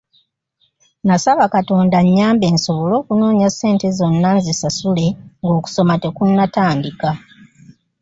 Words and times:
Nasaba 1.07 1.45
Katonda 1.55 1.95
annyambe 1.99 2.47
nsobole 2.55 2.93
okunoonya 3.01 3.47
ssente 3.51 3.87
zonna 3.97 4.29
nzisasule 4.37 5.05
ng’okusoma 5.43 5.95
tekunnatandika. 6.03 7.09